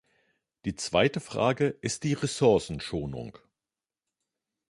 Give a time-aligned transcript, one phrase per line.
[0.65, 3.37] Die zweite Frage ist die Ressourcenschonung.